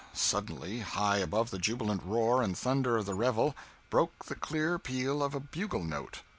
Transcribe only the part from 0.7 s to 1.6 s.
high above the